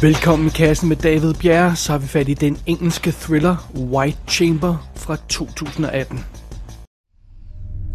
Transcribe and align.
Velkommen 0.00 0.46
i 0.46 0.50
kassen 0.50 0.88
med 0.88 0.96
David 0.96 1.34
Bjerre, 1.34 1.76
så 1.76 1.92
har 1.92 1.98
vi 1.98 2.06
fat 2.06 2.28
i 2.28 2.34
den 2.34 2.58
engelske 2.66 3.12
thriller 3.12 3.56
White 3.74 4.18
Chamber 4.28 4.76
fra 4.96 5.16
2018. 5.28 6.24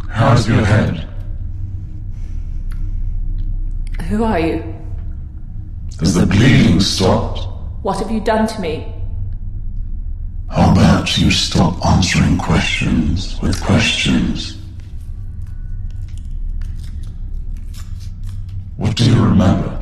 How's 0.09 0.49
your 0.49 0.65
head? 0.65 0.93
Who 4.11 4.25
are 4.25 4.41
you? 4.41 4.61
Has 5.99 6.13
the 6.13 6.25
bleeding 6.27 6.81
stopped? 6.81 7.39
What 7.85 7.97
have 7.97 8.11
you 8.11 8.25
done 8.25 8.47
to 8.47 8.61
me? 8.61 8.75
How 10.51 10.71
about 10.71 11.17
you 11.17 11.31
stop 11.31 11.73
answering 11.85 12.39
questions 12.39 13.41
with 13.43 13.63
questions? 13.65 14.57
What 18.77 18.97
do 18.97 19.03
you 19.05 19.25
remember? 19.25 19.72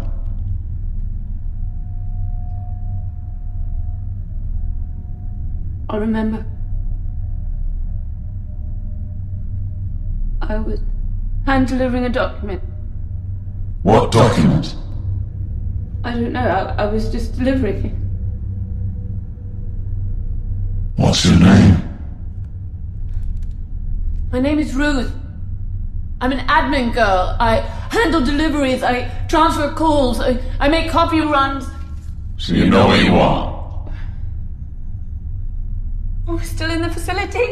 I 5.91 5.97
remember. 5.97 6.45
I 10.41 10.55
was 10.55 10.79
hand 11.45 11.67
delivering 11.67 12.05
a 12.05 12.09
document. 12.09 12.63
What 13.83 14.09
document? 14.13 14.77
I 16.05 16.13
don't 16.13 16.31
know, 16.31 16.39
I, 16.39 16.83
I 16.83 16.85
was 16.85 17.11
just 17.11 17.37
delivering 17.37 17.85
it. 17.85 17.93
What's 20.95 21.25
your 21.25 21.37
name? 21.37 21.77
My 24.31 24.39
name 24.39 24.59
is 24.59 24.73
Ruth. 24.73 25.13
I'm 26.21 26.31
an 26.31 26.47
admin 26.47 26.93
girl. 26.93 27.35
I 27.37 27.57
handle 27.91 28.21
deliveries. 28.23 28.81
I 28.81 29.09
transfer 29.27 29.73
calls. 29.73 30.21
I, 30.21 30.39
I 30.57 30.69
make 30.69 30.89
copy 30.89 31.19
runs. 31.19 31.67
So 32.37 32.53
you 32.53 32.69
know 32.69 32.87
where 32.87 33.03
you 33.03 33.15
are. 33.15 33.60
Oh, 36.31 36.35
we're 36.35 36.43
still 36.43 36.71
in 36.71 36.81
the 36.81 36.91
facility? 36.91 37.49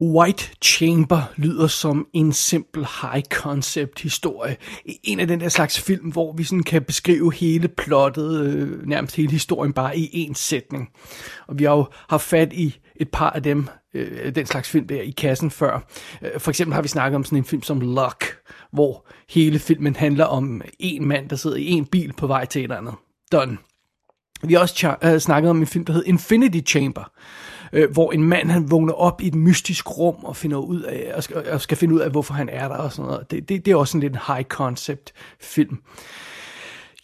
White 0.00 0.50
Chamber 0.62 1.32
lyder 1.36 1.66
som 1.66 2.06
en 2.12 2.32
simpel 2.32 2.86
high-concept 3.02 4.02
historie. 4.02 4.56
E- 4.88 5.00
en 5.04 5.20
af 5.20 5.26
den 5.26 5.40
der 5.40 5.48
slags 5.48 5.80
film, 5.80 6.10
hvor 6.10 6.32
vi 6.32 6.44
sådan 6.44 6.62
kan 6.62 6.82
beskrive 6.82 7.32
hele 7.32 7.68
plottet, 7.68 8.40
øh, 8.40 8.86
nærmest 8.86 9.16
hele 9.16 9.30
historien, 9.30 9.72
bare 9.72 9.98
i 9.98 10.26
én 10.28 10.34
sætning. 10.34 10.88
Og 11.48 11.58
vi 11.58 11.64
har 11.64 11.76
jo 11.76 11.86
haft 12.08 12.22
fat 12.22 12.52
i 12.52 12.78
et 12.96 13.08
par 13.12 13.30
af 13.30 13.42
dem, 13.42 13.68
øh, 13.94 14.34
den 14.34 14.46
slags 14.46 14.68
film 14.68 14.86
der 14.86 15.00
i 15.02 15.10
kassen 15.10 15.50
før. 15.50 15.88
Øh, 16.22 16.40
for 16.40 16.50
eksempel 16.50 16.74
har 16.74 16.82
vi 16.82 16.88
snakket 16.88 17.16
om 17.16 17.24
sådan 17.24 17.38
en 17.38 17.44
film 17.44 17.62
som 17.62 17.80
Luck, 17.80 18.38
hvor 18.72 19.08
hele 19.30 19.58
filmen 19.58 19.96
handler 19.96 20.24
om 20.24 20.62
en 20.78 21.08
mand, 21.08 21.28
der 21.28 21.36
sidder 21.36 21.56
i 21.56 21.70
en 21.70 21.86
bil 21.86 22.12
på 22.12 22.26
vej 22.26 22.44
til 22.44 22.60
et 22.60 22.62
eller 22.62 22.76
andet. 22.76 22.94
Done. 23.32 23.58
Vi 24.42 24.54
har 24.54 24.60
også 24.60 24.96
øh, 25.02 25.18
snakket 25.18 25.50
om 25.50 25.60
en 25.60 25.66
film, 25.66 25.84
der 25.84 25.92
hedder 25.92 26.08
Infinity 26.08 26.70
Chamber, 26.70 27.10
øh, 27.72 27.90
hvor 27.90 28.12
en 28.12 28.24
mand 28.24 28.50
han 28.50 28.70
vågner 28.70 28.92
op 28.92 29.20
i 29.20 29.26
et 29.26 29.34
mystisk 29.34 29.98
rum 29.98 30.24
og 30.24 30.36
finder 30.36 30.58
ud 30.58 30.82
af, 30.82 31.12
og 31.14 31.22
skal, 31.22 31.50
og 31.50 31.60
skal 31.60 31.76
finde 31.76 31.94
ud 31.94 32.00
af, 32.00 32.10
hvorfor 32.10 32.34
han 32.34 32.48
er 32.48 32.68
der 32.68 32.76
og 32.76 32.92
sådan 32.92 33.10
noget. 33.10 33.30
Det, 33.30 33.48
det, 33.48 33.64
det 33.64 33.72
er 33.72 33.76
også 33.76 33.96
en 33.96 34.00
lidt 34.00 34.16
high 34.26 34.44
concept 34.44 35.12
film. 35.40 35.78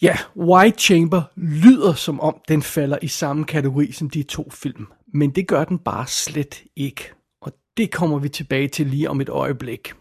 Ja, 0.03 0.17
White 0.37 0.79
Chamber 0.79 1.23
lyder 1.37 1.93
som 1.93 2.21
om, 2.21 2.37
den 2.49 2.63
falder 2.63 2.99
i 3.03 3.09
samme 3.09 3.45
kategori 3.45 3.93
som 3.93 4.11
de 4.11 4.23
to 4.23 4.51
film, 4.51 4.87
men 5.15 5.31
det 5.31 5.49
gør 5.49 5.65
den 5.65 5.79
bare 5.79 6.07
slet 6.07 6.63
ikke. 6.77 7.13
Og 7.41 7.53
det 7.77 7.91
kommer 7.91 8.19
vi 8.19 8.29
tilbage 8.29 8.69
til 8.69 8.87
lige 8.87 9.11
om 9.11 9.21
et 9.21 9.29
øjeblik. 9.29 9.93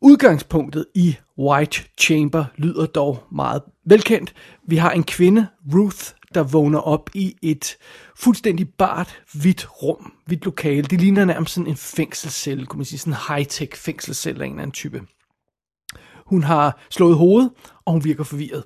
Udgangspunktet 0.00 0.86
i 0.94 1.16
White 1.38 1.84
Chamber 2.00 2.44
lyder 2.56 2.86
dog 2.86 3.24
meget 3.32 3.62
velkendt. 3.84 4.34
Vi 4.66 4.76
har 4.76 4.90
en 4.90 5.04
kvinde, 5.04 5.46
Ruth, 5.74 6.10
der 6.34 6.42
vågner 6.42 6.78
op 6.78 7.10
i 7.14 7.36
et 7.42 7.76
fuldstændig 8.16 8.68
bart, 8.68 9.22
hvidt 9.32 9.68
rum, 9.82 10.12
hvidt 10.26 10.44
lokale. 10.44 10.82
Det 10.82 11.00
ligner 11.00 11.24
nærmest 11.24 11.54
sådan 11.54 11.66
en 11.66 11.76
fængselscelle, 11.76 12.66
kunne 12.66 12.78
man 12.78 12.84
sige, 12.84 12.98
sådan 12.98 13.12
en 13.12 13.16
high-tech 13.16 13.76
fængselscelle 13.76 14.42
af 14.42 14.46
en 14.46 14.52
eller 14.52 14.62
anden 14.62 14.72
type. 14.72 15.02
Hun 16.26 16.42
har 16.42 16.80
slået 16.90 17.16
hovedet, 17.16 17.50
og 17.84 17.92
hun 17.92 18.04
virker 18.04 18.24
forvirret. 18.24 18.64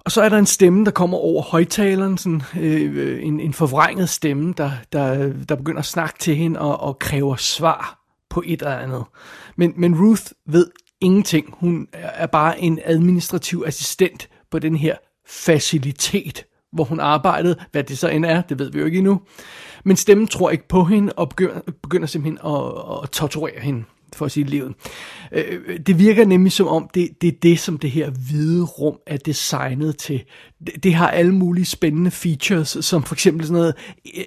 Og 0.00 0.12
så 0.12 0.22
er 0.22 0.28
der 0.28 0.38
en 0.38 0.46
stemme, 0.46 0.84
der 0.84 0.90
kommer 0.90 1.18
over 1.18 1.42
højtaleren, 1.42 2.18
sådan, 2.18 2.42
øh, 2.60 3.26
en, 3.26 3.40
en 3.40 3.54
forvrænget 3.54 4.08
stemme, 4.08 4.54
der, 4.56 4.70
der, 4.92 5.32
der 5.48 5.56
begynder 5.56 5.78
at 5.78 5.86
snakke 5.86 6.18
til 6.18 6.36
hende 6.36 6.60
og, 6.60 6.80
og 6.80 6.98
kræver 6.98 7.36
svar 7.36 8.04
på 8.30 8.42
et 8.46 8.62
eller 8.62 8.76
andet. 8.76 9.04
Men, 9.56 9.72
men 9.76 10.00
Ruth 10.00 10.22
ved 10.46 10.70
ingenting. 11.00 11.54
Hun 11.58 11.88
er 11.92 12.26
bare 12.26 12.60
en 12.60 12.80
administrativ 12.84 13.64
assistent 13.66 14.28
på 14.50 14.58
den 14.58 14.76
her 14.76 14.96
facilitet, 15.26 16.44
hvor 16.72 16.84
hun 16.84 17.00
arbejdede. 17.00 17.56
Hvad 17.72 17.84
det 17.84 17.98
så 17.98 18.08
end 18.08 18.24
er, 18.24 18.42
det 18.42 18.58
ved 18.58 18.70
vi 18.70 18.78
jo 18.78 18.84
ikke 18.84 18.98
endnu. 18.98 19.20
Men 19.84 19.96
stemmen 19.96 20.26
tror 20.26 20.50
ikke 20.50 20.68
på 20.68 20.84
hende 20.84 21.12
og 21.12 21.28
begynder, 21.28 21.60
begynder 21.82 22.06
simpelthen 22.06 22.52
at, 22.52 22.62
at 23.02 23.10
torturere 23.10 23.60
hende 23.60 23.84
for 24.16 24.24
at 24.24 24.32
sige 24.32 24.44
livet. 24.44 24.74
Øh, 25.32 25.78
det 25.86 25.98
virker 25.98 26.24
nemlig 26.24 26.52
som 26.52 26.68
om, 26.68 26.90
det, 26.94 27.22
det 27.22 27.28
er 27.28 27.38
det, 27.42 27.60
som 27.60 27.78
det 27.78 27.90
her 27.90 28.10
hvide 28.10 28.64
rum 28.64 28.96
er 29.06 29.16
designet 29.16 29.96
til. 29.96 30.22
Det, 30.66 30.84
det 30.84 30.94
har 30.94 31.10
alle 31.10 31.34
mulige 31.34 31.64
spændende 31.64 32.10
features, 32.10 32.78
som 32.80 33.02
for 33.02 33.14
eksempel 33.14 33.46
sådan 33.46 33.58
noget 33.58 33.74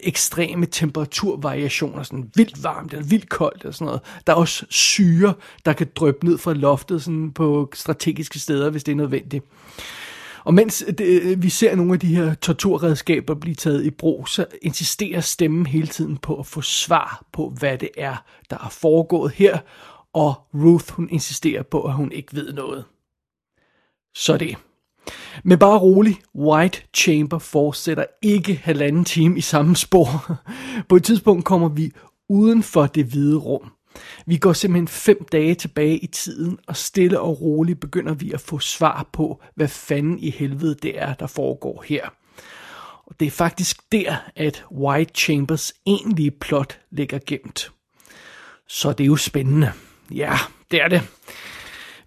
ekstreme 0.04 0.66
temperaturvariationer, 0.66 2.04
sådan 2.04 2.32
vildt 2.36 2.64
varmt 2.64 2.94
eller 2.94 3.06
vildt 3.06 3.30
koldt 3.30 3.66
og 3.66 3.74
sådan 3.74 3.86
noget. 3.86 4.02
Der 4.28 4.34
er 4.34 4.38
også 4.38 4.66
syre, 4.70 5.34
der 5.66 5.74
kan 5.74 5.88
drøbe 5.96 6.26
ned 6.26 6.38
fra 6.38 6.54
loftet 6.54 7.04
sådan 7.04 7.32
på 7.32 7.70
strategiske 7.74 8.40
steder, 8.40 8.70
hvis 8.70 8.84
det 8.84 8.92
er 8.92 8.96
nødvendigt. 8.96 9.46
Og 10.44 10.54
mens 10.54 10.84
øh, 10.88 10.94
det, 10.94 11.22
øh, 11.22 11.44
vi 11.44 11.50
ser 11.50 11.76
nogle 11.76 11.94
af 11.94 12.00
de 12.00 12.16
her 12.16 12.34
torturredskaber 12.34 13.34
blive 13.34 13.56
taget 13.56 13.86
i 13.86 13.90
brug, 13.90 14.28
så 14.28 14.46
insisterer 14.62 15.22
stemmen 15.22 15.66
hele 15.66 15.88
tiden 15.88 16.18
på 16.18 16.40
at 16.40 16.46
få 16.46 16.62
svar 16.62 17.26
på, 17.34 17.50
hvad 17.60 17.78
det 17.78 17.90
er, 17.98 18.16
der 18.50 18.58
er 18.58 18.70
foregået 18.70 19.32
her, 19.32 19.60
og 20.14 20.34
Ruth 20.54 20.94
hun 20.94 21.10
insisterer 21.12 21.64
på, 21.64 21.82
at 21.82 21.94
hun 21.94 22.12
ikke 22.12 22.36
ved 22.36 22.54
noget. 22.54 22.86
Så 24.16 24.38
det. 24.38 24.58
Men 25.44 25.60
bare 25.60 25.80
rolig, 25.80 26.18
White 26.36 26.82
Chamber 26.94 27.40
fortsætter 27.40 28.06
ikke 28.22 28.56
halvanden 28.64 29.06
time 29.06 29.38
i 29.38 29.42
samme 29.42 29.76
spor. 29.76 30.38
På 30.90 30.96
et 30.96 31.04
tidspunkt 31.04 31.46
kommer 31.46 31.70
vi 31.70 31.92
uden 32.30 32.64
for 32.64 32.86
det 32.86 33.06
hvide 33.06 33.38
rum. 33.38 33.72
Vi 34.26 34.38
går 34.38 34.54
simpelthen 34.54 34.88
fem 34.88 35.26
dage 35.32 35.56
tilbage 35.56 35.98
i 35.98 36.08
tiden, 36.08 36.60
og 36.68 36.78
stille 36.78 37.20
og 37.20 37.42
roligt 37.42 37.80
begynder 37.80 38.14
vi 38.14 38.32
at 38.32 38.42
få 38.42 38.60
svar 38.60 39.10
på, 39.14 39.42
hvad 39.56 39.68
fanden 39.68 40.20
i 40.20 40.30
helvede 40.30 40.76
det 40.76 41.02
er, 41.02 41.14
der 41.14 41.28
foregår 41.28 41.84
her. 41.88 42.10
Og 43.06 43.20
det 43.20 43.26
er 43.26 43.32
faktisk 43.32 43.78
der, 43.92 44.16
at 44.36 44.66
White 44.72 45.12
Chambers 45.16 45.74
egentlige 45.86 46.32
plot 46.32 46.80
ligger 46.92 47.20
gemt. 47.28 47.72
Så 48.68 48.92
det 48.92 49.04
er 49.04 49.08
jo 49.08 49.16
spændende. 49.16 49.72
Ja, 50.12 50.38
det 50.72 50.82
er 50.82 50.88
det. 50.88 51.02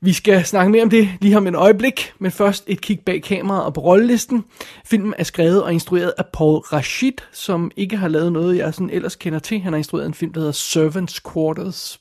Vi 0.05 0.13
skal 0.13 0.45
snakke 0.45 0.73
mere 0.73 0.83
om 0.83 0.91
det 0.91 1.09
lige 1.21 1.37
om 1.37 1.47
et 1.47 1.55
øjeblik, 1.55 2.13
men 2.19 2.31
først 2.31 2.65
et 2.67 2.81
kig 2.81 3.01
bag 3.01 3.23
kameraet 3.23 3.65
og 3.65 3.75
på 3.75 3.81
rollelisten. 3.81 4.45
Filmen 4.85 5.15
er 5.19 5.25
skrevet 5.25 5.63
og 5.63 5.73
instrueret 5.73 6.13
af 6.19 6.25
Paul 6.33 6.59
Rashid, 6.59 7.13
som 7.33 7.71
ikke 7.77 7.97
har 7.97 8.09
lavet 8.09 8.33
noget, 8.33 8.57
jeg 8.57 8.75
sådan 8.75 8.91
ellers 8.91 9.17
kender 9.17 9.39
til. 9.39 9.61
Han 9.61 9.73
har 9.73 9.79
instrueret 9.79 10.07
en 10.07 10.15
film, 10.15 10.33
der 10.33 10.41
hedder 10.41 10.53
Servants 10.53 11.23
Quarters 11.33 12.01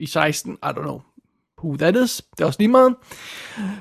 i 0.00 0.06
16, 0.06 0.52
I 0.52 0.66
don't 0.66 0.82
know 0.82 1.00
who 1.62 1.76
that 1.76 1.96
is, 1.96 2.22
det 2.36 2.42
er 2.42 2.46
også 2.46 2.60
lige 2.60 2.68
meget. 2.68 2.94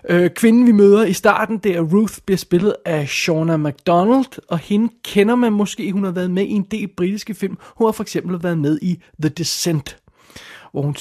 Øh, 0.09 0.29
kvinden 0.29 0.67
vi 0.67 0.71
møder 0.71 1.05
i 1.05 1.13
starten, 1.13 1.57
det 1.57 1.75
er 1.75 1.81
Ruth, 1.81 2.13
bliver 2.25 2.37
spillet 2.37 2.75
af 2.85 3.07
Shauna 3.07 3.57
McDonald, 3.57 4.41
og 4.49 4.59
hende 4.59 4.93
kender 5.03 5.35
man 5.35 5.53
måske, 5.53 5.91
hun 5.91 6.03
har 6.03 6.11
været 6.11 6.31
med 6.31 6.43
i 6.43 6.51
en 6.51 6.67
del 6.71 6.87
britiske 6.97 7.33
film. 7.33 7.57
Hun 7.75 7.87
har 7.87 7.91
for 7.91 8.03
eksempel 8.03 8.43
været 8.43 8.57
med 8.57 8.79
i 8.81 9.01
The 9.21 9.29
Descent, 9.29 9.97
hvor 10.71 10.81
hun 10.81 10.95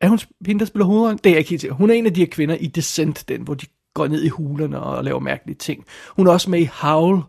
er 0.00 0.08
hun 0.08 0.18
hende, 0.46 0.60
der 0.60 0.66
spiller 0.66 0.86
hovedrollen? 0.86 1.18
Det 1.24 1.30
er 1.30 1.34
jeg 1.34 1.38
ikke 1.38 1.50
helt 1.50 1.60
sikker. 1.60 1.74
Hun 1.74 1.90
er 1.90 1.94
en 1.94 2.06
af 2.06 2.14
de 2.14 2.20
her 2.20 2.30
kvinder 2.30 2.54
i 2.54 2.66
Descent, 2.66 3.28
den, 3.28 3.42
hvor 3.42 3.54
de 3.54 3.66
går 3.94 4.06
ned 4.06 4.22
i 4.22 4.28
hulerne 4.28 4.80
og 4.80 5.04
laver 5.04 5.20
mærkelige 5.20 5.56
ting. 5.56 5.84
Hun 6.16 6.26
er 6.26 6.32
også 6.32 6.50
med 6.50 6.60
i 6.60 6.68
Howl, 6.72 7.22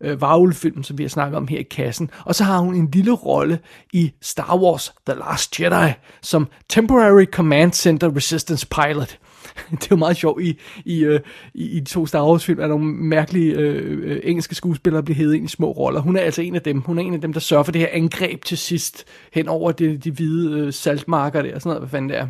øh, 0.00 0.20
Varulv-filmen, 0.20 0.84
som 0.84 0.98
vi 0.98 1.02
har 1.02 1.08
snakket 1.08 1.36
om 1.36 1.48
her 1.48 1.58
i 1.58 1.62
kassen. 1.62 2.10
Og 2.24 2.34
så 2.34 2.44
har 2.44 2.58
hun 2.58 2.74
en 2.74 2.90
lille 2.90 3.12
rolle 3.12 3.58
i 3.92 4.12
Star 4.22 4.58
Wars 4.58 4.94
The 5.06 5.18
Last 5.18 5.60
Jedi, 5.60 5.92
som 6.22 6.48
Temporary 6.68 7.24
Command 7.24 7.72
Center 7.72 8.16
Resistance 8.16 8.66
Pilot. 8.66 9.18
det 9.70 9.82
er 9.82 9.88
jo 9.90 9.96
meget 9.96 10.16
sjovt, 10.16 10.42
i, 10.42 10.58
i, 10.84 11.04
øh, 11.04 11.20
i, 11.54 11.68
i 11.68 11.80
de 11.80 11.84
to 11.84 12.06
Star 12.06 12.26
Wars 12.26 12.44
film, 12.44 12.60
at 12.60 12.68
nogle 12.68 12.84
mærkelige 12.84 13.52
øh, 13.52 13.98
øh, 14.02 14.20
engelske 14.22 14.54
skuespillere 14.54 15.02
bliver 15.02 15.16
hævet 15.16 15.34
ind 15.34 15.44
i 15.44 15.48
små 15.48 15.70
roller. 15.70 16.00
Hun 16.00 16.16
er 16.16 16.20
altså 16.20 16.42
en 16.42 16.54
af 16.54 16.62
dem. 16.62 16.80
Hun 16.80 16.98
er 16.98 17.02
en 17.02 17.14
af 17.14 17.20
dem, 17.20 17.32
der 17.32 17.40
sørger 17.40 17.64
for 17.64 17.72
det 17.72 17.80
her 17.80 17.88
angreb 17.90 18.44
til 18.44 18.58
sidst, 18.58 19.04
hen 19.32 19.48
over 19.48 19.72
de, 19.72 19.96
de 19.96 20.10
hvide 20.10 20.58
øh, 20.60 20.72
saltmarker 20.72 21.42
der, 21.42 21.54
og 21.54 21.60
sådan 21.60 21.70
noget, 21.70 21.80
hvad 21.80 21.90
fanden 21.90 22.10
det 22.10 22.18
er. 22.18 22.26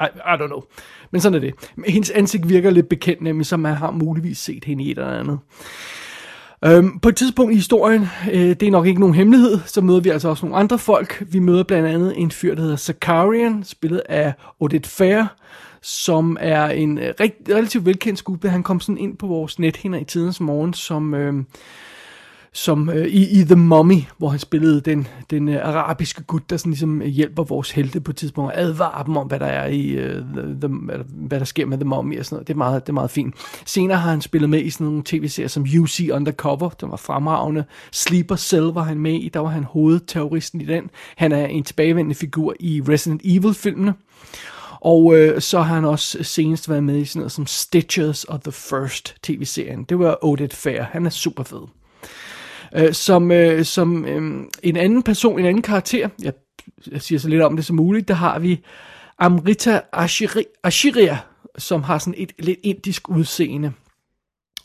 I, 0.00 0.06
I 0.16 0.42
don't 0.42 0.46
know. 0.46 0.62
Men 1.10 1.20
sådan 1.20 1.34
er 1.34 1.40
det. 1.40 1.54
Hendes 1.86 2.10
ansigt 2.10 2.48
virker 2.48 2.70
lidt 2.70 2.88
bekendt, 2.88 3.22
nemlig, 3.22 3.46
som 3.46 3.60
man 3.60 3.74
har 3.74 3.90
muligvis 3.90 4.38
set 4.38 4.64
hende 4.64 4.84
i 4.84 4.90
et 4.90 4.98
eller 4.98 5.18
andet. 5.18 5.38
Øhm, 6.64 6.98
på 6.98 7.08
et 7.08 7.16
tidspunkt 7.16 7.52
i 7.52 7.54
historien, 7.54 8.06
øh, 8.32 8.40
det 8.40 8.62
er 8.62 8.70
nok 8.70 8.86
ikke 8.86 9.00
nogen 9.00 9.14
hemmelighed, 9.14 9.58
så 9.66 9.80
møder 9.80 10.00
vi 10.00 10.08
altså 10.08 10.28
også 10.28 10.46
nogle 10.46 10.58
andre 10.58 10.78
folk. 10.78 11.22
Vi 11.32 11.38
møder 11.38 11.62
blandt 11.62 11.88
andet 11.88 12.14
en 12.16 12.30
fyr, 12.30 12.54
der 12.54 12.62
hedder 12.62 12.76
Zakarian, 12.76 13.64
spillet 13.64 14.02
af 14.08 14.34
Odette 14.60 14.90
Fair, 14.90 15.24
som 15.84 16.36
er 16.40 16.66
en 16.66 16.98
øh, 16.98 17.14
rigt, 17.20 17.34
relativt 17.48 17.86
velkendt 17.86 18.18
skuespiller. 18.18 18.52
Han 18.52 18.62
kom 18.62 18.80
sådan 18.80 18.98
ind 18.98 19.16
på 19.16 19.26
vores 19.26 19.58
nethinder 19.58 19.98
i 19.98 20.04
tidens 20.04 20.40
morgen 20.40 20.74
som... 20.74 21.14
Øh, 21.14 21.44
som 22.56 22.90
øh, 22.90 23.06
i, 23.06 23.40
i 23.40 23.44
The 23.44 23.56
Mummy, 23.56 24.02
hvor 24.18 24.28
han 24.28 24.38
spillede 24.38 24.80
den, 24.80 25.08
den 25.30 25.48
øh, 25.48 25.68
arabiske 25.68 26.22
gut, 26.22 26.50
der 26.50 26.56
sådan 26.56 26.72
ligesom 26.72 27.02
øh, 27.02 27.08
hjælper 27.08 27.44
vores 27.44 27.70
helte 27.70 28.00
på 28.00 28.10
et 28.10 28.16
tidspunkt 28.16 28.52
og 28.52 28.60
advarer 28.60 29.02
dem 29.02 29.16
om, 29.16 29.26
hvad 29.26 29.40
der 29.40 29.46
er 29.46 29.66
i 29.66 29.88
øh, 29.88 30.24
the, 30.34 30.42
the, 30.60 30.68
hvad 31.08 31.38
der 31.38 31.44
sker 31.44 31.66
med 31.66 31.78
The 31.78 31.84
Mummy 31.84 32.18
og 32.18 32.24
sådan 32.24 32.36
noget. 32.36 32.48
Det 32.48 32.54
er 32.54 32.58
meget, 32.58 32.82
det 32.86 32.88
er 32.88 32.94
meget 32.94 33.10
fint. 33.10 33.34
Senere 33.66 33.98
har 33.98 34.10
han 34.10 34.20
spillet 34.20 34.50
med 34.50 34.60
i 34.60 34.70
sådan 34.70 34.86
nogle 34.86 35.02
tv-serier 35.04 35.48
som 35.48 35.66
UC 35.80 36.08
Undercover, 36.12 36.68
der 36.68 36.86
var 36.86 36.96
fremragende. 36.96 37.64
Sleeper 37.92 38.36
Cell 38.36 38.66
var 38.66 38.82
han 38.82 38.98
med 38.98 39.14
i, 39.14 39.28
der 39.28 39.40
var 39.40 39.50
han 39.50 39.64
hovedterroristen 39.64 40.60
i 40.60 40.64
den. 40.64 40.90
Han 41.16 41.32
er 41.32 41.46
en 41.46 41.64
tilbagevendende 41.64 42.14
figur 42.14 42.54
i 42.60 42.82
Resident 42.88 43.20
Evil-filmene. 43.24 43.94
Og 44.84 45.16
øh, 45.16 45.40
så 45.40 45.60
har 45.60 45.74
han 45.74 45.84
også 45.84 46.22
senest 46.22 46.68
været 46.68 46.84
med 46.84 46.96
i 46.96 47.04
sådan 47.04 47.20
noget 47.20 47.32
som 47.32 47.46
Stitches 47.46 48.24
og 48.24 48.42
The 48.42 48.52
First 48.52 49.16
tv-serien. 49.22 49.84
Det 49.84 49.98
var 49.98 50.18
Odette 50.24 50.56
Fair. 50.56 50.82
Han 50.82 51.06
er 51.06 51.10
super 51.10 51.42
fed. 51.42 51.66
Øh, 52.74 52.92
som 52.92 53.30
øh, 53.30 53.64
som 53.64 54.04
øh, 54.04 54.46
en 54.62 54.76
anden 54.76 55.02
person, 55.02 55.38
en 55.38 55.46
anden 55.46 55.62
karakter, 55.62 56.08
jeg, 56.22 56.32
jeg 56.90 57.02
siger 57.02 57.18
så 57.18 57.28
lidt 57.28 57.42
om 57.42 57.56
det 57.56 57.64
som 57.64 57.76
muligt, 57.76 58.08
der 58.08 58.14
har 58.14 58.38
vi 58.38 58.64
Amrita 59.18 59.80
Ashiri, 59.92 60.44
Ashiria, 60.64 61.18
som 61.58 61.82
har 61.82 61.98
sådan 61.98 62.14
et 62.16 62.32
lidt 62.38 62.58
indisk 62.62 63.08
udseende. 63.08 63.72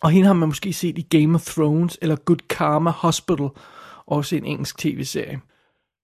Og 0.01 0.11
hende 0.11 0.27
har 0.27 0.33
man 0.33 0.49
måske 0.49 0.73
set 0.73 0.97
i 0.97 1.01
Game 1.01 1.35
of 1.35 1.45
Thrones 1.45 1.97
eller 2.01 2.15
Good 2.15 2.47
Karma 2.49 2.89
Hospital, 2.89 3.49
også 4.05 4.35
en 4.35 4.45
engelsk 4.45 4.77
tv-serie. 4.77 5.39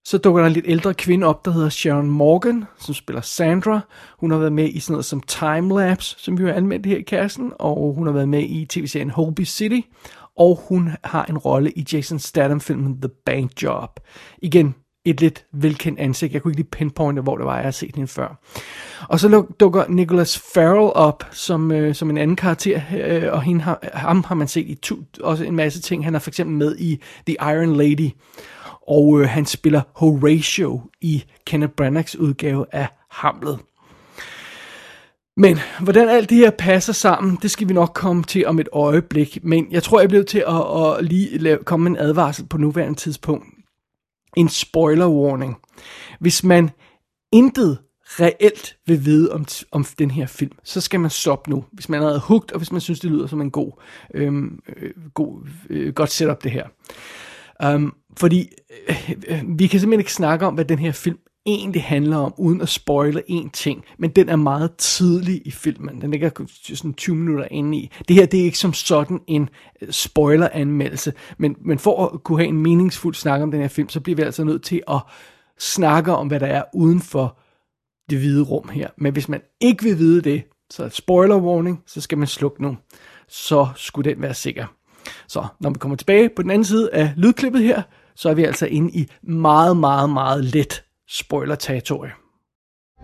Så 0.07 0.17
dukker 0.17 0.41
der 0.41 0.47
en 0.47 0.53
lidt 0.53 0.65
ældre 0.67 0.93
kvinde 0.93 1.27
op, 1.27 1.45
der 1.45 1.51
hedder 1.51 1.69
Sharon 1.69 2.09
Morgan, 2.09 2.65
som 2.79 2.93
spiller 2.93 3.21
Sandra. 3.21 3.79
Hun 4.19 4.31
har 4.31 4.37
været 4.37 4.53
med 4.53 4.69
i 4.69 4.79
sådan 4.79 4.93
noget 4.93 5.05
som 5.05 5.21
Time 5.21 5.79
Lapse, 5.79 6.15
som 6.19 6.37
vi 6.37 6.43
har 6.43 6.53
anmeldt 6.53 6.85
her 6.85 6.97
i 6.97 7.01
kassen, 7.01 7.51
og 7.59 7.93
hun 7.93 8.07
har 8.07 8.13
været 8.13 8.29
med 8.29 8.43
i 8.43 8.65
tv-serien 8.69 9.09
Holby 9.09 9.45
City, 9.45 9.79
og 10.37 10.59
hun 10.67 10.89
har 11.03 11.25
en 11.25 11.37
rolle 11.37 11.71
i 11.71 11.85
Jason 11.93 12.19
Statham-filmen 12.19 13.01
The 13.01 13.09
Bank 13.25 13.63
Job. 13.63 13.99
Igen, 14.41 14.75
et 15.05 15.21
lidt 15.21 15.45
velkendt 15.53 15.99
ansigt. 15.99 16.33
Jeg 16.33 16.41
kunne 16.41 16.51
ikke 16.51 16.61
lige 16.61 16.69
pinpointe, 16.69 17.21
hvor 17.21 17.37
det 17.37 17.45
var, 17.45 17.55
jeg 17.55 17.63
har 17.63 17.71
set 17.71 17.95
hende 17.95 18.07
før. 18.07 18.41
Og 19.09 19.19
så 19.19 19.45
dukker 19.59 19.85
Nicholas 19.89 20.39
Farrell 20.53 20.91
op 20.95 21.23
som, 21.31 21.71
øh, 21.71 21.95
som 21.95 22.09
en 22.09 22.17
anden 22.17 22.35
karakter, 22.35 22.81
øh, 22.97 23.33
og 23.33 23.41
hende 23.41 23.61
har, 23.61 23.79
ham 23.93 24.23
har 24.23 24.35
man 24.35 24.47
set 24.47 24.67
i 24.67 24.75
to, 24.75 24.95
også 25.21 25.43
en 25.43 25.55
masse 25.55 25.81
ting. 25.81 26.05
Han 26.05 26.15
er 26.15 26.19
for 26.19 26.29
eksempel 26.29 26.55
med 26.55 26.75
i 26.77 27.01
The 27.27 27.35
Iron 27.41 27.75
Lady, 27.75 28.11
og 28.87 29.21
øh, 29.21 29.29
han 29.29 29.45
spiller 29.45 29.81
Horatio 29.95 30.81
i 31.01 31.23
Kenneth 31.45 31.73
Branaghs 31.73 32.15
udgave 32.15 32.65
af 32.71 32.87
Hamlet. 33.11 33.59
Men 35.37 35.59
hvordan 35.81 36.09
alt 36.09 36.29
det 36.29 36.37
her 36.37 36.51
passer 36.51 36.93
sammen, 36.93 37.37
det 37.41 37.51
skal 37.51 37.67
vi 37.67 37.73
nok 37.73 37.91
komme 37.93 38.23
til 38.23 38.47
om 38.47 38.59
et 38.59 38.69
øjeblik. 38.73 39.43
Men 39.43 39.67
jeg 39.71 39.83
tror, 39.83 39.99
jeg 39.99 40.09
bliver 40.09 40.23
til 40.23 40.43
at, 40.47 40.77
at 40.77 41.05
lige 41.05 41.37
lave, 41.37 41.57
komme 41.63 41.83
med 41.83 41.91
en 41.91 42.05
advarsel 42.05 42.45
på 42.45 42.57
nuværende 42.57 42.99
tidspunkt. 42.99 43.45
En 44.37 44.49
spoiler 44.49 45.07
warning. 45.07 45.57
Hvis 46.19 46.43
man 46.43 46.69
intet 47.31 47.77
reelt 48.05 48.77
vil 48.87 49.05
vide 49.05 49.31
om, 49.31 49.45
om 49.71 49.85
den 49.99 50.11
her 50.11 50.25
film, 50.25 50.57
så 50.63 50.81
skal 50.81 50.99
man 50.99 51.09
stoppe 51.09 51.49
nu. 51.49 51.65
Hvis 51.71 51.89
man 51.89 52.03
er 52.03 52.19
hugt, 52.19 52.51
og 52.51 52.57
hvis 52.57 52.71
man 52.71 52.81
synes, 52.81 52.99
det 52.99 53.11
lyder 53.11 53.27
som 53.27 53.41
en 53.41 53.51
god, 53.51 53.71
øhm, 54.13 54.59
øh, 54.77 54.91
god 55.13 55.47
øh, 55.69 55.93
godt 55.93 56.11
setup 56.11 56.43
det 56.43 56.51
her. 56.51 56.67
Um, 57.63 57.93
fordi 58.17 58.49
øh, 59.27 59.43
vi 59.47 59.67
kan 59.67 59.79
simpelthen 59.79 59.99
ikke 59.99 60.13
snakke 60.13 60.45
om, 60.45 60.53
hvad 60.53 60.65
den 60.65 60.79
her 60.79 60.91
film 60.91 61.17
egentlig 61.45 61.83
handler 61.83 62.17
om, 62.17 62.33
uden 62.37 62.61
at 62.61 62.69
spoile 62.69 63.21
en 63.27 63.49
ting. 63.49 63.83
Men 63.97 64.09
den 64.09 64.29
er 64.29 64.35
meget 64.35 64.75
tidlig 64.75 65.41
i 65.45 65.51
filmen. 65.51 66.01
Den 66.01 66.11
ligger 66.11 66.29
sådan 66.47 66.93
20 66.93 67.15
minutter 67.15 67.47
inde 67.51 67.77
i. 67.77 67.91
Det 68.07 68.15
her 68.15 68.25
det 68.25 68.39
er 68.39 68.43
ikke 68.43 68.57
som 68.57 68.73
sådan 68.73 69.19
en 69.27 69.49
øh, 69.81 69.91
spoiler-anmeldelse. 69.91 71.13
Men, 71.37 71.55
men 71.65 71.79
for 71.79 72.05
at 72.05 72.23
kunne 72.23 72.39
have 72.39 72.47
en 72.47 72.57
meningsfuld 72.57 73.15
snak 73.15 73.41
om 73.41 73.51
den 73.51 73.61
her 73.61 73.67
film, 73.67 73.89
så 73.89 73.99
bliver 73.99 74.15
vi 74.15 74.21
altså 74.21 74.43
nødt 74.43 74.63
til 74.63 74.81
at 74.87 74.99
snakke 75.59 76.15
om, 76.15 76.27
hvad 76.27 76.39
der 76.39 76.47
er 76.47 76.63
uden 76.73 77.01
for 77.01 77.37
det 78.09 78.17
hvide 78.17 78.43
rum 78.43 78.69
her. 78.69 78.89
Men 78.97 79.13
hvis 79.13 79.29
man 79.29 79.41
ikke 79.61 79.83
vil 79.83 79.97
vide 79.97 80.21
det, 80.21 80.43
så 80.69 80.83
er 80.83 80.89
spoiler 80.89 81.37
warning, 81.37 81.83
så 81.87 82.01
skal 82.01 82.17
man 82.17 82.27
slukke 82.27 82.61
nu. 82.61 82.77
Så 83.27 83.67
skulle 83.75 84.09
den 84.11 84.21
være 84.21 84.33
sikker. 84.33 84.65
Så 85.27 85.45
når 85.59 85.69
vi 85.69 85.79
kommer 85.79 85.97
tilbage 85.97 86.29
på 86.35 86.41
den 86.41 86.51
anden 86.51 86.65
side 86.65 86.89
af 86.93 87.13
lydklippet 87.15 87.63
her, 87.63 87.81
så 88.15 88.29
er 88.29 88.33
vi 88.33 88.43
altså 88.43 88.65
inde 88.65 88.89
i 88.91 89.07
meget, 89.23 89.77
meget, 89.77 90.09
meget 90.09 90.45
let 90.45 90.83
spoiler 91.09 91.55
territory. 91.55 92.07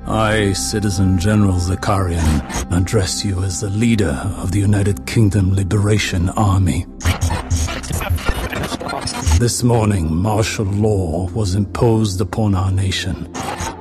I, 0.07 0.53
Citizen 0.53 1.17
General 1.17 1.59
Zakarian, 1.59 2.41
address 2.71 3.21
you 3.21 3.43
as 3.43 3.59
the 3.59 3.69
leader 3.69 4.15
of 4.43 4.51
the 4.51 4.63
United 4.63 5.05
Kingdom 5.05 5.51
Liberation 5.51 6.29
Army. 6.29 6.85
This 9.39 9.63
morning, 9.63 10.15
martial 10.15 10.65
law 10.65 11.29
was 11.35 11.55
imposed 11.55 12.21
upon 12.21 12.55
our 12.55 12.71
nation 12.71 13.27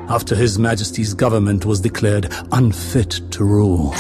after 0.09 0.35
His 0.35 0.59
Majesty's 0.59 1.15
government 1.15 1.65
was 1.65 1.81
declared 1.81 2.33
unfit 2.53 3.21
to 3.31 3.45
rule. 3.45 3.95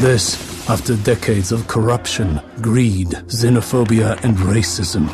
This 0.00 0.51
after 0.68 0.96
decades 0.96 1.52
of 1.52 1.66
corruption, 1.66 2.40
greed, 2.60 3.08
xenophobia, 3.08 4.22
and 4.22 4.36
racism. 4.36 5.08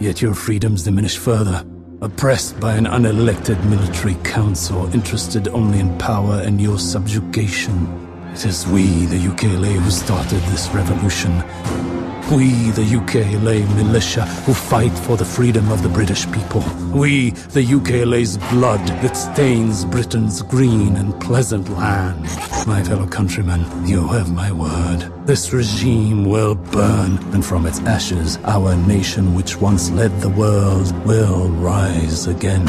Yet 0.00 0.22
your 0.22 0.34
freedoms 0.34 0.84
diminish 0.84 1.18
further 1.18 1.64
oppressed 2.00 2.58
by 2.58 2.74
an 2.74 2.86
unelected 2.86 3.62
military 3.68 4.14
council 4.24 4.92
interested 4.94 5.48
only 5.48 5.80
in 5.80 5.96
power 5.98 6.40
and 6.40 6.60
your 6.60 6.78
subjugation. 6.78 7.86
It 8.32 8.46
is 8.46 8.66
we, 8.66 9.06
the 9.06 9.18
UKLA, 9.18 9.74
who 9.74 9.90
started 9.90 10.40
this 10.44 10.68
revolution. 10.70 11.99
We, 12.30 12.70
the 12.70 12.82
UKLA 12.82 13.66
militia, 13.74 14.24
who 14.46 14.54
fight 14.54 14.96
for 15.00 15.16
the 15.16 15.24
freedom 15.24 15.72
of 15.72 15.82
the 15.82 15.88
British 15.88 16.30
people. 16.30 16.62
We, 16.94 17.30
the 17.30 17.64
UKLA's 17.64 18.38
blood 18.52 18.86
that 19.02 19.16
stains 19.16 19.84
Britain's 19.84 20.40
green 20.40 20.94
and 20.94 21.20
pleasant 21.20 21.68
land. 21.70 22.22
My 22.68 22.84
fellow 22.84 23.08
countrymen, 23.08 23.66
you 23.84 24.06
have 24.06 24.32
my 24.32 24.52
word. 24.52 25.10
This 25.26 25.52
regime 25.52 26.24
will 26.24 26.54
burn, 26.54 27.18
and 27.34 27.44
from 27.44 27.66
its 27.66 27.80
ashes, 27.80 28.38
our 28.44 28.76
nation, 28.76 29.34
which 29.34 29.56
once 29.56 29.90
led 29.90 30.20
the 30.20 30.30
world, 30.30 30.92
will 31.04 31.48
rise 31.48 32.28
again. 32.28 32.64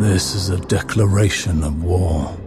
This 0.00 0.34
is 0.34 0.48
a 0.48 0.58
declaration 0.58 1.62
of 1.62 1.84
war. 1.84 2.39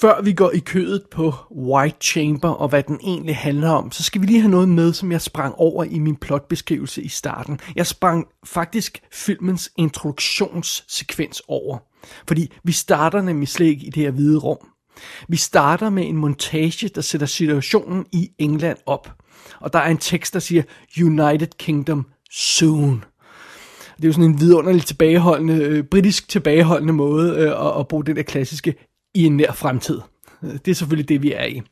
Før 0.00 0.22
vi 0.22 0.32
går 0.32 0.50
i 0.50 0.58
kødet 0.58 1.02
på 1.10 1.34
White 1.50 1.96
Chamber 2.00 2.48
og 2.48 2.68
hvad 2.68 2.82
den 2.82 3.00
egentlig 3.02 3.36
handler 3.36 3.70
om, 3.70 3.92
så 3.92 4.02
skal 4.02 4.20
vi 4.20 4.26
lige 4.26 4.40
have 4.40 4.50
noget 4.50 4.68
med, 4.68 4.92
som 4.92 5.12
jeg 5.12 5.20
sprang 5.20 5.54
over 5.54 5.84
i 5.84 5.98
min 5.98 6.16
plotbeskrivelse 6.16 7.02
i 7.02 7.08
starten. 7.08 7.60
Jeg 7.76 7.86
sprang 7.86 8.26
faktisk 8.46 9.02
filmens 9.12 9.70
introduktionssekvens 9.76 11.42
over. 11.48 11.78
Fordi 12.28 12.52
vi 12.64 12.72
starter 12.72 13.22
nemlig 13.22 13.48
slet 13.48 13.66
ikke 13.66 13.86
i 13.86 13.90
det 13.90 14.02
her 14.02 14.10
hvide 14.10 14.38
rum. 14.38 14.68
Vi 15.28 15.36
starter 15.36 15.90
med 15.90 16.08
en 16.08 16.16
montage, 16.16 16.88
der 16.88 17.00
sætter 17.00 17.26
situationen 17.26 18.06
i 18.12 18.30
England 18.38 18.78
op. 18.86 19.12
Og 19.60 19.72
der 19.72 19.78
er 19.78 19.90
en 19.90 19.98
tekst, 19.98 20.34
der 20.34 20.40
siger, 20.40 20.62
United 21.00 21.58
Kingdom 21.58 22.06
soon. 22.30 23.04
Det 23.96 24.04
er 24.04 24.08
jo 24.08 24.12
sådan 24.12 24.30
en 24.30 24.40
vidunderlig 24.40 24.82
tilbageholdende, 24.82 25.54
øh, 25.54 25.84
britisk 25.84 26.28
tilbageholdende 26.28 26.92
måde 26.92 27.36
øh, 27.36 27.66
at, 27.66 27.80
at 27.80 27.88
bruge 27.88 28.04
den 28.04 28.16
der 28.16 28.22
klassiske 28.22 28.74
i 29.14 29.24
en 29.24 29.36
nær 29.36 29.52
fremtid. 29.52 30.00
Det 30.42 30.68
er 30.68 30.74
selvfølgelig 30.74 31.08
det, 31.08 31.22
vi 31.22 31.32
er 31.32 31.44
i. 31.44 31.62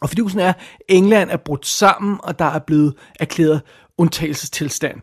Og 0.00 0.08
fidusen 0.08 0.40
er, 0.40 0.46
er, 0.46 0.52
England 0.88 1.30
er 1.30 1.36
brudt 1.36 1.66
sammen, 1.66 2.18
og 2.22 2.38
der 2.38 2.44
er 2.44 2.58
blevet 2.58 2.94
erklæret 3.20 3.60
undtagelsestilstand. 3.98 5.00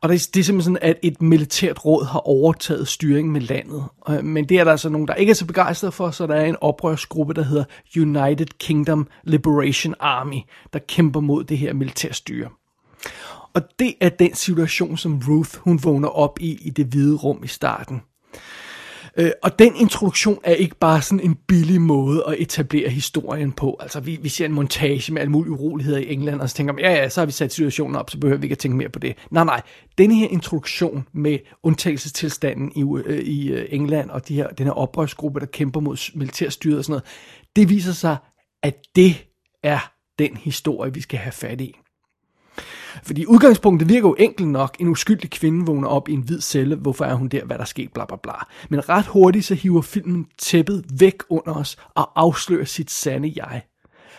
Og 0.00 0.08
det 0.08 0.14
er, 0.14 0.28
det 0.34 0.40
er 0.40 0.44
simpelthen 0.44 0.74
sådan, 0.74 0.90
at 0.90 0.98
et 1.02 1.22
militært 1.22 1.84
råd 1.84 2.04
har 2.04 2.18
overtaget 2.18 2.88
styringen 2.88 3.32
med 3.32 3.40
landet. 3.40 3.84
Øh, 4.08 4.24
men 4.24 4.48
det 4.48 4.58
er 4.58 4.64
der 4.64 4.70
altså 4.70 4.88
nogen, 4.88 5.08
der 5.08 5.14
ikke 5.14 5.30
er 5.30 5.34
så 5.34 5.46
begejstret 5.46 5.94
for, 5.94 6.10
så 6.10 6.26
der 6.26 6.34
er 6.34 6.44
en 6.44 6.56
oprørsgruppe, 6.60 7.34
der 7.34 7.42
hedder 7.42 7.64
United 7.96 8.46
Kingdom 8.58 9.08
Liberation 9.24 9.94
Army, 10.00 10.40
der 10.72 10.78
kæmper 10.78 11.20
mod 11.20 11.44
det 11.44 11.58
her 11.58 11.72
militærstyre. 11.72 12.48
Og 13.54 13.62
det 13.78 13.94
er 14.00 14.08
den 14.08 14.34
situation, 14.34 14.96
som 14.96 15.22
Ruth 15.28 15.58
hun 15.58 15.80
vågner 15.82 16.08
op 16.08 16.38
i 16.40 16.58
i 16.62 16.70
det 16.70 16.86
hvide 16.86 17.16
rum 17.16 17.44
i 17.44 17.48
starten. 17.48 18.02
Øh, 19.16 19.30
og 19.42 19.58
den 19.58 19.76
introduktion 19.76 20.38
er 20.44 20.54
ikke 20.54 20.76
bare 20.76 21.02
sådan 21.02 21.20
en 21.20 21.34
billig 21.48 21.80
måde 21.80 22.24
at 22.28 22.34
etablere 22.38 22.88
historien 22.88 23.52
på. 23.52 23.76
Altså, 23.80 24.00
vi, 24.00 24.18
vi 24.22 24.28
ser 24.28 24.46
en 24.46 24.52
montage 24.52 25.12
med 25.12 25.20
alle 25.20 25.32
mulige 25.32 25.52
uroligheder 25.52 25.98
i 25.98 26.12
England, 26.12 26.40
og 26.40 26.50
så 26.50 26.56
tænker 26.56 26.72
man, 26.72 26.84
ja, 26.84 26.92
ja, 26.92 27.08
så 27.08 27.20
har 27.20 27.26
vi 27.26 27.32
sat 27.32 27.52
situationen 27.52 27.96
op, 27.96 28.10
så 28.10 28.18
behøver 28.18 28.38
vi 28.38 28.44
ikke 28.44 28.54
at 28.54 28.58
tænke 28.58 28.76
mere 28.76 28.88
på 28.88 28.98
det. 28.98 29.16
Nej, 29.30 29.44
nej. 29.44 29.62
den 29.98 30.10
her 30.10 30.28
introduktion 30.28 31.08
med 31.12 31.38
undtagelsestilstanden 31.62 32.72
i, 32.76 32.84
øh, 33.06 33.18
i 33.18 33.48
øh, 33.52 33.66
England, 33.70 34.10
og 34.10 34.28
de 34.28 34.34
her, 34.34 34.48
den 34.48 34.66
her 34.66 34.72
oprørsgruppe, 34.72 35.40
der 35.40 35.46
kæmper 35.46 35.80
mod 35.80 36.16
militærstyret 36.18 36.78
og 36.78 36.84
sådan 36.84 36.92
noget, 36.92 37.04
det 37.56 37.68
viser 37.68 37.92
sig, 37.92 38.16
at 38.62 38.74
det 38.96 39.26
er 39.62 39.92
den 40.18 40.36
historie, 40.36 40.94
vi 40.94 41.00
skal 41.00 41.18
have 41.18 41.32
fat 41.32 41.60
i. 41.60 41.76
Fordi 43.02 43.26
udgangspunktet 43.26 43.88
virker 43.88 44.08
jo 44.08 44.16
enkelt 44.18 44.48
nok. 44.48 44.76
En 44.80 44.88
uskyldig 44.88 45.30
kvinde 45.30 45.66
vågner 45.66 45.88
op 45.88 46.08
i 46.08 46.12
en 46.12 46.20
hvid 46.20 46.40
celle. 46.40 46.76
Hvorfor 46.76 47.04
er 47.04 47.14
hun 47.14 47.28
der? 47.28 47.44
Hvad 47.44 47.58
der 47.58 47.64
sker? 47.64 47.88
Bla 47.94 48.04
bla 48.04 48.16
bla. 48.22 48.32
Men 48.70 48.88
ret 48.88 49.06
hurtigt 49.06 49.44
så 49.44 49.54
hiver 49.54 49.82
filmen 49.82 50.26
tæppet 50.38 50.84
væk 51.00 51.22
under 51.28 51.54
os 51.54 51.76
og 51.94 52.10
afslører 52.20 52.64
sit 52.64 52.90
sande 52.90 53.32
jeg. 53.36 53.62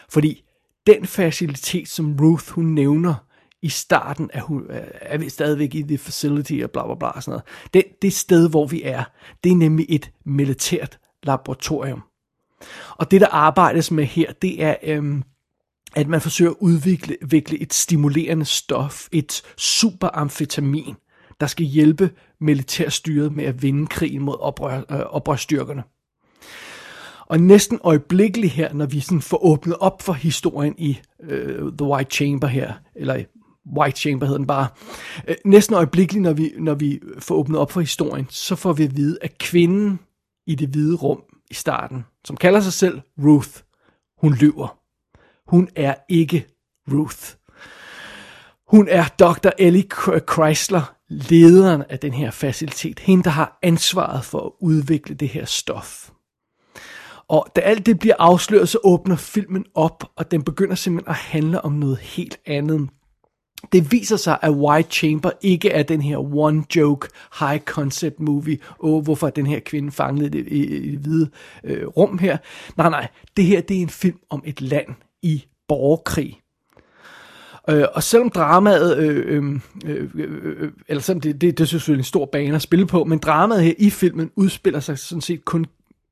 Fordi 0.09 0.43
den 0.87 1.05
facilitet, 1.05 1.89
som 1.89 2.17
Ruth 2.21 2.51
hun 2.51 2.65
nævner 2.65 3.15
i 3.61 3.69
starten, 3.69 4.29
er, 4.33 4.41
hun, 4.41 4.63
øh, 4.69 4.81
er 5.01 5.17
vi 5.17 5.29
stadigvæk 5.29 5.75
i 5.75 5.83
the 5.83 5.97
facility 5.97 6.59
og 6.63 6.71
bla 6.71 6.85
bla 6.85 6.95
bla 6.95 7.07
og 7.07 7.23
sådan 7.23 7.31
noget. 7.31 7.43
Det, 7.73 8.01
det 8.01 8.13
sted, 8.13 8.49
hvor 8.49 8.67
vi 8.67 8.83
er, 8.83 9.03
det 9.43 9.51
er 9.51 9.55
nemlig 9.55 9.85
et 9.89 10.11
militært 10.25 10.99
laboratorium. 11.23 12.01
Og 12.89 13.11
det, 13.11 13.21
der 13.21 13.27
arbejdes 13.27 13.91
med 13.91 14.05
her, 14.05 14.31
det 14.41 14.63
er, 14.63 14.75
øhm, 14.83 15.23
at 15.95 16.07
man 16.07 16.21
forsøger 16.21 16.51
at 16.51 16.57
udvikle, 16.59 17.17
udvikle 17.23 17.61
et 17.61 17.73
stimulerende 17.73 18.45
stof, 18.45 19.07
et 19.11 19.41
superamfetamin, 19.57 20.95
der 21.39 21.47
skal 21.47 21.65
hjælpe 21.65 22.11
militærstyret 22.41 23.35
med 23.35 23.43
at 23.43 23.61
vinde 23.61 23.87
krigen 23.87 24.21
mod 24.21 24.35
oprør, 24.39 24.77
øh, 24.77 24.99
oprørstyrkerne. 24.99 25.83
Og 27.27 27.39
næsten 27.39 27.79
øjeblikkeligt 27.83 28.53
her, 28.53 28.73
når 28.73 28.85
vi 28.85 28.99
sådan 28.99 29.21
får 29.21 29.45
åbnet 29.45 29.75
op 29.79 30.01
for 30.01 30.13
historien 30.13 30.75
i 30.77 30.99
øh, 31.23 31.71
The 31.77 31.87
White 31.87 32.11
Chamber 32.11 32.47
her, 32.47 32.73
eller 32.95 33.23
White 33.77 33.99
Chamber 33.99 34.25
hedder 34.25 34.37
den 34.37 34.47
bare, 34.47 34.67
øh, 35.27 35.35
næsten 35.45 35.75
øjeblikkeligt, 35.75 36.23
når 36.23 36.33
vi, 36.33 36.53
når 36.57 36.73
vi 36.73 36.99
får 37.19 37.35
åbnet 37.35 37.59
op 37.59 37.71
for 37.71 37.81
historien, 37.81 38.27
så 38.29 38.55
får 38.55 38.73
vi 38.73 38.83
at 38.83 38.97
vide, 38.97 39.17
at 39.21 39.37
kvinden 39.37 39.99
i 40.47 40.55
det 40.55 40.69
hvide 40.69 40.95
rum 40.95 41.23
i 41.51 41.53
starten, 41.53 42.05
som 42.25 42.37
kalder 42.37 42.59
sig 42.59 42.73
selv 42.73 43.01
Ruth, 43.17 43.59
hun 44.17 44.33
lyver. 44.33 44.84
Hun 45.47 45.69
er 45.75 45.95
ikke 46.09 46.47
Ruth. 46.91 47.33
Hun 48.67 48.87
er 48.87 49.05
Dr. 49.19 49.49
Ellie 49.57 49.87
Chrysler, 50.33 50.95
lederen 51.09 51.83
af 51.89 51.99
den 51.99 52.13
her 52.13 52.31
facilitet. 52.31 52.99
Hende, 52.99 53.23
der 53.23 53.29
har 53.29 53.59
ansvaret 53.61 54.25
for 54.25 54.39
at 54.39 54.51
udvikle 54.61 55.15
det 55.15 55.29
her 55.29 55.45
stof. 55.45 56.11
Og 57.27 57.47
da 57.55 57.61
alt 57.61 57.85
det 57.85 57.99
bliver 57.99 58.15
afsløret, 58.19 58.69
så 58.69 58.77
åbner 58.83 59.15
filmen 59.15 59.65
op, 59.75 60.03
og 60.15 60.31
den 60.31 60.43
begynder 60.43 60.75
simpelthen 60.75 61.09
at 61.09 61.15
handle 61.15 61.65
om 61.65 61.71
noget 61.71 61.97
helt 61.97 62.39
andet. 62.45 62.89
Det 63.71 63.91
viser 63.91 64.17
sig, 64.17 64.37
at 64.41 64.51
White 64.51 64.89
Chamber 64.91 65.31
ikke 65.41 65.69
er 65.69 65.83
den 65.83 66.01
her 66.01 66.17
one 66.35 66.63
joke, 66.75 67.07
high 67.39 67.59
concept 67.59 68.19
movie. 68.19 68.57
Åh, 68.79 69.03
hvorfor 69.03 69.27
er 69.27 69.31
den 69.31 69.45
her 69.45 69.59
kvinde 69.59 69.91
fanget 69.91 70.25
i 70.25 70.29
det, 70.29 70.47
i, 70.47 70.65
i 70.65 70.91
det 70.91 70.99
hvide 70.99 71.29
øh, 71.63 71.87
rum 71.87 72.17
her? 72.17 72.37
Nej, 72.77 72.89
nej. 72.89 73.07
Det 73.37 73.45
her, 73.45 73.61
det 73.61 73.77
er 73.77 73.81
en 73.81 73.89
film 73.89 74.19
om 74.29 74.43
et 74.45 74.61
land 74.61 74.87
i 75.23 75.45
borgerkrig. 75.67 76.41
Øh, 77.69 77.85
og 77.93 78.03
selvom 78.03 78.29
dramaet, 78.29 78.97
øh, 78.97 79.37
øh, 79.37 79.59
øh, 79.85 80.09
øh, 80.15 80.71
eller 80.87 81.01
selvom 81.01 81.21
det, 81.21 81.41
det, 81.41 81.57
det 81.57 81.63
er 81.63 81.67
selvfølgelig 81.67 82.01
en 82.01 82.05
stor 82.05 82.25
bane 82.25 82.55
at 82.55 82.61
spille 82.61 82.87
på, 82.87 83.03
men 83.03 83.19
dramaet 83.19 83.63
her 83.63 83.73
i 83.77 83.89
filmen 83.89 84.31
udspiller 84.35 84.79
sig 84.79 84.99
sådan 84.99 85.21
set 85.21 85.45
kun 85.45 85.65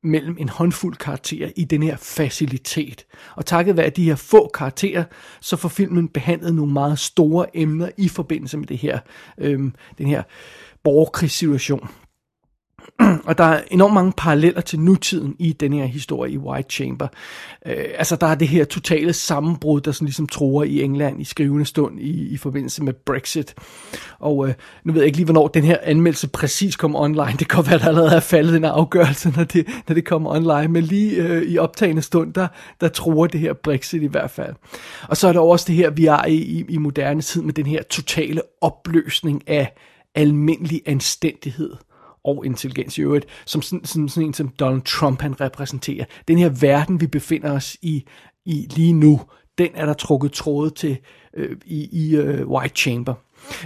mellem 0.04 0.36
en 0.40 0.50
håndfuld 0.50 0.96
karakterer 0.96 1.50
i 1.56 1.64
den 1.64 1.84
her 1.84 1.98
facilitet. 1.98 3.06
Og 3.36 3.46
takket 3.46 3.78
være 3.78 3.90
de 3.90 4.04
her 4.04 4.16
få 4.16 4.52
karakterer, 4.54 5.04
så 5.42 5.56
får 5.56 5.70
filmen 5.70 6.08
behandlet 6.08 6.56
nogle 6.56 6.74
meget 6.74 7.00
store 7.00 7.58
emner 7.58 7.90
i 7.98 8.08
forbindelse 8.08 8.58
med 8.58 8.68
det 8.68 8.78
her, 8.78 9.00
øh, 9.38 9.60
den 9.98 10.08
her 10.08 10.24
borgerkrigssituation. 10.84 11.90
og 13.28 13.38
der 13.38 13.44
er 13.44 13.62
enormt 13.72 13.94
mange 13.94 14.14
paralleller 14.18 14.62
til 14.62 14.80
nutiden 14.80 15.36
i 15.40 15.54
den 15.54 15.74
her 15.74 15.86
historie 15.86 16.32
i 16.32 16.38
White 16.38 16.70
Chamber. 16.70 17.08
Øh, 17.66 17.86
altså 17.98 18.16
der 18.16 18.28
er 18.28 18.36
det 18.36 18.48
her 18.48 18.66
totale 18.66 19.14
sammenbrud, 19.14 19.82
der 19.82 19.92
sådan 19.92 20.06
ligesom 20.06 20.28
tror 20.28 20.64
i 20.64 20.82
England 20.82 21.22
i 21.22 21.24
skrivende 21.24 21.66
stund 21.66 22.00
i, 22.00 22.28
i 22.28 22.38
forbindelse 22.38 22.84
med 22.84 22.94
Brexit. 22.94 23.56
Og 24.20 24.48
øh, 24.48 24.54
nu 24.84 24.94
ved 24.94 25.02
jeg 25.02 25.06
ikke 25.06 25.18
lige, 25.18 25.26
hvornår 25.26 25.48
den 25.48 25.64
her 25.64 25.78
anmeldelse 25.84 26.28
præcis 26.28 26.76
kommer 26.76 27.00
online. 27.00 27.36
Det 27.40 27.48
kan 27.48 27.66
være, 27.70 27.80
der 27.80 27.88
allerede 27.88 28.16
er 28.16 28.20
faldet 28.20 28.56
en 28.56 28.66
afgørelse, 28.66 29.34
når 29.38 29.44
det, 29.44 29.68
når 29.88 29.96
det 29.96 30.06
kommer 30.06 30.32
online. 30.32 30.68
Men 30.68 30.84
lige 30.84 31.16
øh, 31.16 31.42
i 31.42 31.58
optagende 31.58 32.02
stund, 32.02 32.34
der, 32.34 32.48
der 32.82 32.88
tror 32.88 33.28
det 33.28 33.40
her 33.40 33.54
Brexit 33.54 34.04
i 34.04 34.08
hvert 34.08 34.32
fald. 34.32 34.56
Og 35.10 35.18
så 35.18 35.28
er 35.28 35.34
der 35.34 35.40
også 35.40 35.66
det 35.68 35.76
her, 35.76 35.90
vi 35.90 36.06
er 36.06 36.26
i, 36.26 36.36
i, 36.36 36.66
i 36.70 36.78
moderne 36.78 37.22
tid 37.22 37.42
med 37.42 37.54
den 37.54 37.66
her 37.66 37.84
totale 37.84 38.42
opløsning 38.62 39.50
af 39.50 39.74
almindelig 40.16 40.82
anstændighed 40.86 41.74
og 42.24 42.46
intelligens 42.46 42.98
i 42.98 43.02
øvrigt, 43.02 43.26
som 43.46 43.62
sådan, 43.62 43.86
sådan, 43.86 44.10
sådan 44.10 44.28
en 44.28 44.34
som 44.34 44.50
Donald 44.60 44.82
Trump 44.82 45.22
han 45.22 45.42
repræsenterer. 45.42 46.06
Den 46.28 46.38
her 46.38 46.50
verden, 46.50 47.02
vi 47.02 47.08
befinder 47.08 47.52
os 47.52 47.78
i, 47.82 48.04
i 48.46 48.68
lige 48.76 48.94
nu, 48.94 49.22
den 49.58 49.70
er 49.74 49.86
der 49.86 49.94
trukket 49.94 50.32
tråde 50.32 50.70
til 50.70 50.98
øh, 51.38 51.58
i, 51.66 51.90
i 51.92 52.16
øh, 52.16 52.48
White 52.48 52.76
Chamber. 52.76 53.14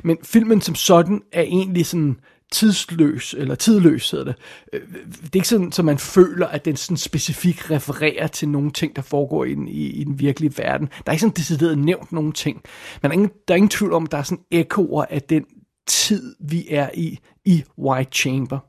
Men 0.03 0.17
filmen 0.23 0.61
som 0.61 0.75
sådan 0.75 1.21
er 1.31 1.41
egentlig 1.41 1.85
sådan 1.85 2.19
tidsløs, 2.51 3.35
eller 3.37 3.55
tidløs 3.55 4.11
hedder 4.11 4.25
det. 4.25 4.35
Øh, 4.73 4.81
det 5.05 5.23
er 5.23 5.35
ikke 5.35 5.47
sådan, 5.47 5.71
at 5.79 5.85
man 5.85 5.97
føler, 5.97 6.47
at 6.47 6.65
den 6.65 6.75
sådan 6.75 6.97
specifikt 6.97 7.71
refererer 7.71 8.27
til 8.27 8.49
nogle 8.49 8.71
ting, 8.71 8.95
der 8.95 9.01
foregår 9.01 9.45
i 9.45 9.55
i, 9.67 9.89
i 9.89 10.03
den 10.03 10.19
virkelige 10.19 10.57
verden. 10.57 10.87
Der 10.87 11.03
er 11.05 11.11
ikke 11.11 11.21
sådan 11.21 11.35
decideret 11.37 11.77
nævnt 11.77 12.11
nogle 12.11 12.33
ting. 12.33 12.61
Men 13.01 13.01
der 13.01 13.07
er 13.09 13.13
ingen, 13.13 13.31
der 13.47 13.53
er 13.53 13.55
ingen 13.55 13.69
tvivl 13.69 13.93
om, 13.93 14.03
at 14.03 14.11
der 14.11 14.17
er 14.17 14.23
sådan 14.23 14.43
ekoer 14.51 15.05
af 15.09 15.21
den 15.21 15.45
tid, 15.87 16.35
vi 16.39 16.67
er 16.69 16.89
i, 16.93 17.19
i 17.45 17.63
White 17.77 18.11
Chamber. 18.11 18.59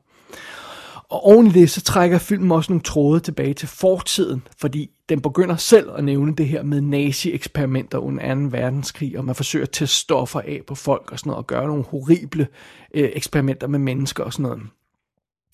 Og 1.09 1.25
oven 1.25 1.47
i 1.47 1.49
det, 1.49 1.69
så 1.69 1.81
trækker 1.81 2.17
filmen 2.17 2.51
også 2.51 2.71
nogle 2.71 2.83
tråde 2.83 3.19
tilbage 3.19 3.53
til 3.53 3.67
fortiden, 3.67 4.47
fordi 4.57 4.89
den 5.09 5.21
begynder 5.21 5.55
selv 5.55 5.89
at 5.97 6.03
nævne 6.03 6.35
det 6.35 6.47
her 6.47 6.63
med 6.63 6.81
nazi-eksperimenter 6.81 7.97
under 7.97 8.35
2. 8.35 8.41
verdenskrig, 8.57 9.17
og 9.17 9.25
man 9.25 9.35
forsøger 9.35 9.65
at 9.65 9.71
teste 9.71 9.97
stoffer 9.97 10.39
af 10.39 10.61
på 10.67 10.75
folk 10.75 11.11
og 11.11 11.19
sådan 11.19 11.29
noget, 11.29 11.37
og 11.37 11.47
gøre 11.47 11.67
nogle 11.67 11.83
horrible 11.83 12.47
øh, 12.93 13.09
eksperimenter 13.13 13.67
med 13.67 13.79
mennesker 13.79 14.23
og 14.23 14.33
sådan 14.33 14.43
noget. 14.43 14.61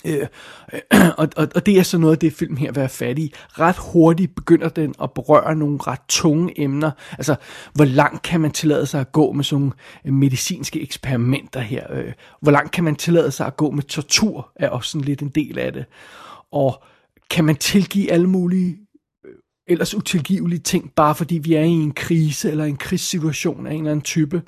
Øh, 0.06 0.28
og, 1.18 1.30
og, 1.36 1.48
og 1.56 1.66
det 1.66 1.78
er 1.78 1.84
så 1.84 1.98
noget 1.98 2.14
af 2.14 2.20
det 2.20 2.34
film 2.34 2.56
her 2.58 2.78
at 2.78 2.92
fat 2.92 3.20
i. 3.20 3.34
Ret 3.60 3.76
hurtigt 3.78 4.36
begynder 4.36 4.70
den 4.70 4.96
at 5.04 5.12
berøre 5.12 5.56
nogle 5.56 5.78
ret 5.88 6.00
tunge 6.10 6.62
emner. 6.62 6.92
Altså, 7.12 7.36
hvor 7.74 7.86
langt 7.86 8.22
kan 8.22 8.42
man 8.42 8.52
tillade 8.52 8.86
sig 8.86 9.02
at 9.02 9.12
gå 9.12 9.32
med 9.32 9.44
sådan 9.44 9.60
nogle 9.60 10.18
medicinske 10.18 10.82
eksperimenter 10.82 11.60
her? 11.60 11.94
Øh, 11.94 12.14
hvor 12.42 12.52
langt 12.52 12.72
kan 12.72 12.84
man 12.84 12.96
tillade 12.96 13.32
sig 13.32 13.48
at 13.48 13.58
gå 13.58 13.72
med 13.72 13.84
tortur, 13.84 14.52
er 14.56 14.70
også 14.70 14.92
sådan 14.92 15.06
lidt 15.06 15.22
en 15.22 15.30
del 15.30 15.60
af 15.60 15.74
det. 15.74 15.86
Og 16.52 16.84
kan 17.30 17.46
man 17.46 17.56
tilgive 17.56 18.12
alle 18.12 18.28
mulige 18.28 18.78
øh, 19.26 19.32
ellers 19.68 19.96
utilgivelige 19.96 20.60
ting, 20.60 20.92
bare 20.96 21.16
fordi 21.16 21.38
vi 21.38 21.54
er 21.54 21.62
i 21.62 21.70
en 21.70 21.92
krise 21.92 22.52
eller 22.52 22.66
en 22.66 22.78
krigssituation 22.78 23.68
af 23.68 23.72
en 23.72 23.78
eller 23.78 23.92
anden 23.92 24.04
type. 24.04 24.42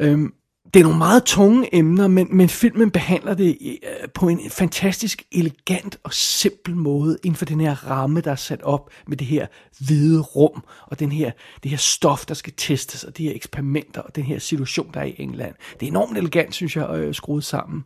Øhm, 0.00 0.32
det 0.74 0.80
er 0.80 0.84
nogle 0.84 0.98
meget 0.98 1.24
tunge 1.24 1.74
emner, 1.76 2.08
men, 2.08 2.28
men 2.30 2.48
filmen 2.48 2.90
behandler 2.90 3.34
det 3.34 3.58
øh, 3.62 4.08
på 4.14 4.28
en 4.28 4.50
fantastisk 4.50 5.22
elegant 5.32 5.98
og 6.02 6.14
simpel 6.14 6.76
måde 6.76 7.18
inden 7.24 7.36
for 7.36 7.44
den 7.44 7.60
her 7.60 7.74
ramme, 7.90 8.20
der 8.20 8.30
er 8.30 8.36
sat 8.36 8.62
op 8.62 8.90
med 9.06 9.16
det 9.16 9.26
her 9.26 9.46
hvide 9.86 10.20
rum 10.20 10.64
og 10.86 11.00
den 11.00 11.12
her, 11.12 11.30
det 11.62 11.70
her 11.70 11.78
stof, 11.78 12.26
der 12.26 12.34
skal 12.34 12.52
testes 12.56 13.04
og 13.04 13.18
de 13.18 13.24
her 13.24 13.34
eksperimenter 13.34 14.00
og 14.00 14.16
den 14.16 14.24
her 14.24 14.38
situation, 14.38 14.90
der 14.94 15.00
er 15.00 15.04
i 15.04 15.14
England. 15.18 15.54
Det 15.80 15.86
er 15.86 15.90
enormt 15.90 16.18
elegant, 16.18 16.54
synes 16.54 16.76
jeg, 16.76 16.90
øh, 16.90 17.14
skruet 17.14 17.44
sammen. 17.44 17.84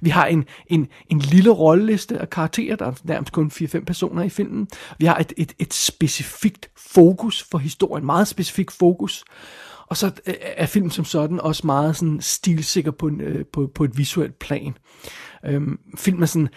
Vi 0.00 0.10
har 0.10 0.26
en, 0.26 0.44
en, 0.66 0.88
en 1.10 1.18
lille 1.18 1.50
rolleliste 1.50 2.18
af 2.18 2.30
karakterer, 2.30 2.76
der 2.76 2.86
er 2.86 2.92
nærmest 3.04 3.32
kun 3.32 3.50
4-5 3.54 3.84
personer 3.84 4.22
i 4.22 4.28
filmen. 4.28 4.68
Vi 4.98 5.06
har 5.06 5.16
et, 5.16 5.32
et, 5.36 5.52
et 5.58 5.74
specifikt 5.74 6.70
fokus 6.76 7.46
for 7.50 7.58
historien, 7.58 8.06
meget 8.06 8.28
specifikt 8.28 8.72
fokus. 8.72 9.24
Og 9.90 9.96
så 9.96 10.06
øh, 10.26 10.34
er 10.40 10.66
filmen 10.66 10.90
som 10.90 11.04
sådan 11.04 11.40
også 11.40 11.66
meget 11.66 11.96
sådan 11.96 12.20
stilsikker 12.20 12.90
på, 12.90 13.06
en, 13.06 13.20
øh, 13.20 13.44
på, 13.52 13.70
på 13.74 13.84
et 13.84 13.98
visuelt 13.98 14.38
plan. 14.38 14.74
Øhm, 15.44 15.78
filmen 15.96 16.22
er 16.22 16.26
sådan 16.26 16.48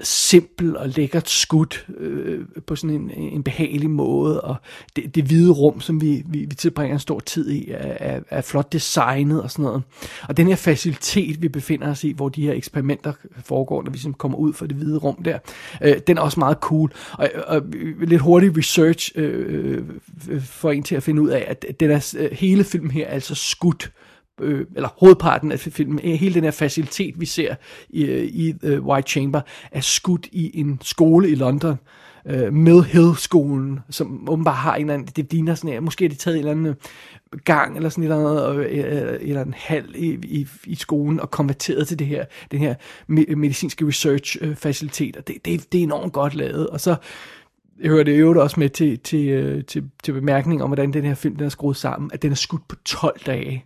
simpel 0.00 0.76
og 0.76 0.88
lækkert 0.88 1.28
skudt 1.28 1.86
øh, 1.98 2.40
på 2.66 2.76
sådan 2.76 2.96
en, 2.96 3.10
en 3.10 3.42
behagelig 3.42 3.90
måde, 3.90 4.40
og 4.40 4.56
det, 4.96 5.14
det 5.14 5.24
hvide 5.24 5.52
rum, 5.52 5.80
som 5.80 6.00
vi, 6.00 6.22
vi, 6.26 6.38
vi 6.38 6.54
tilbringer 6.54 6.94
en 6.94 7.00
stor 7.00 7.20
tid 7.20 7.50
i, 7.50 7.70
er, 7.70 7.96
er, 8.00 8.20
er 8.30 8.40
flot 8.40 8.72
designet 8.72 9.42
og 9.42 9.50
sådan 9.50 9.62
noget. 9.62 9.82
Og 10.28 10.36
den 10.36 10.46
her 10.46 10.56
facilitet, 10.56 11.42
vi 11.42 11.48
befinder 11.48 11.90
os 11.90 12.04
i, 12.04 12.12
hvor 12.12 12.28
de 12.28 12.42
her 12.42 12.52
eksperimenter 12.52 13.12
foregår, 13.44 13.82
når 13.82 13.90
vi 13.90 13.96
ligesom 13.96 14.14
kommer 14.14 14.38
ud 14.38 14.52
fra 14.52 14.66
det 14.66 14.76
hvide 14.76 14.98
rum 14.98 15.22
der, 15.22 15.38
øh, 15.82 15.98
den 16.06 16.18
er 16.18 16.22
også 16.22 16.40
meget 16.40 16.56
cool. 16.60 16.92
Og, 17.12 17.30
og 17.46 17.62
øh, 17.76 18.02
lidt 18.02 18.20
hurtig 18.20 18.58
research 18.58 19.12
øh, 19.14 19.82
øh, 20.30 20.42
for 20.42 20.70
en 20.70 20.82
til 20.82 20.94
at 20.94 21.02
finde 21.02 21.22
ud 21.22 21.28
af, 21.28 21.44
at 21.48 21.80
den 21.80 21.90
er, 21.90 22.14
øh, 22.18 22.28
hele 22.32 22.64
filmen 22.64 22.90
her 22.90 23.06
er 23.06 23.10
altså 23.10 23.34
skudt 23.34 23.84
øh, 23.84 24.06
Øh, 24.40 24.66
eller 24.76 24.88
hovedparten 24.98 25.52
af 25.52 25.60
filmen, 25.60 26.00
øh, 26.04 26.12
hele 26.12 26.34
den 26.34 26.44
her 26.44 26.50
facilitet, 26.50 27.20
vi 27.20 27.26
ser 27.26 27.54
i, 27.88 28.04
øh, 28.04 28.24
i 28.24 28.54
The 28.62 28.82
White 28.82 29.08
Chamber, 29.08 29.40
er 29.72 29.80
skudt 29.80 30.28
i 30.32 30.60
en 30.60 30.78
skole 30.82 31.30
i 31.30 31.34
London, 31.34 31.78
Med 32.24 32.50
Mill 32.50 32.84
Hill-skolen, 32.84 33.80
som 33.90 34.28
åbenbart 34.28 34.56
har 34.56 34.74
en 34.74 34.80
eller 34.80 34.94
anden, 34.94 35.08
det 35.16 35.32
ligner 35.32 35.54
sådan 35.54 35.70
her, 35.70 35.80
måske 35.80 36.04
har 36.04 36.08
de 36.08 36.14
taget 36.14 36.34
en 36.34 36.38
eller 36.38 36.52
anden 36.52 36.74
gang, 37.44 37.76
eller 37.76 37.88
sådan 37.88 38.04
et 38.04 38.10
eller 38.10 38.50
andet, 38.50 39.28
eller 39.28 39.42
en 39.42 39.54
hal 39.56 39.92
i, 39.94 40.18
i, 40.22 40.46
i 40.64 40.74
skolen, 40.74 41.20
og 41.20 41.30
konverteret 41.30 41.88
til 41.88 41.98
det 41.98 42.06
her, 42.06 42.24
den 42.50 42.58
her 42.58 42.74
medicinske 43.36 43.88
research-facilitet, 43.88 45.16
og 45.16 45.28
det, 45.28 45.36
det, 45.44 45.72
det 45.72 45.78
er 45.78 45.82
enormt 45.82 46.12
godt 46.12 46.34
lavet, 46.34 46.66
og 46.66 46.80
så 46.80 46.96
jeg 47.80 47.90
hører 47.90 48.04
det 48.04 48.20
jo 48.20 48.42
også 48.42 48.60
med 48.60 48.68
til, 48.68 48.98
til, 48.98 49.64
til, 49.64 49.90
til 50.02 50.12
bemærkning 50.12 50.62
om, 50.62 50.68
hvordan 50.68 50.92
den 50.92 51.04
her 51.04 51.14
film 51.14 51.36
den 51.36 51.44
er 51.46 51.50
skruet 51.50 51.76
sammen, 51.76 52.10
at 52.14 52.22
den 52.22 52.30
er 52.30 52.36
skudt 52.36 52.68
på 52.68 52.76
12 52.84 53.20
dage. 53.26 53.64